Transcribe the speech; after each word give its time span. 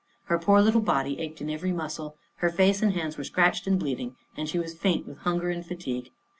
Her 0.23 0.39
poor 0.39 0.61
little 0.63 0.81
body 0.81 1.19
ached 1.19 1.41
in 1.41 1.49
every 1.51 1.71
muscle, 1.71 2.17
her 2.37 2.49
face 2.49 2.81
and 2.81 2.93
hands 2.93 3.19
were 3.19 3.23
scratched 3.23 3.67
and 3.67 3.79
bleeding, 3.79 4.15
and 4.35 4.49
she 4.49 4.57
was 4.57 4.73
faint 4.73 5.07
with 5.07 5.19
hunger 5.19 5.51
and 5.51 5.63
fatigue. 5.63 6.09